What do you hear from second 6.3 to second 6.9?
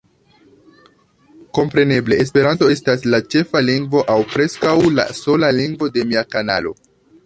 kanalo.